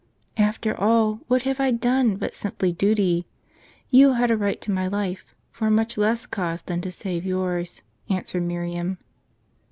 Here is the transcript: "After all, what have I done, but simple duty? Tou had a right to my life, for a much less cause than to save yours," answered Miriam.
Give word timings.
"After 0.51 0.75
all, 0.75 1.19
what 1.27 1.43
have 1.43 1.59
I 1.59 1.69
done, 1.69 2.15
but 2.15 2.33
simple 2.33 2.71
duty? 2.71 3.27
Tou 3.93 4.13
had 4.13 4.31
a 4.31 4.35
right 4.35 4.59
to 4.61 4.71
my 4.71 4.87
life, 4.87 5.35
for 5.51 5.67
a 5.67 5.69
much 5.69 5.95
less 5.95 6.25
cause 6.25 6.63
than 6.63 6.81
to 6.81 6.91
save 6.91 7.23
yours," 7.23 7.83
answered 8.09 8.41
Miriam. 8.41 8.97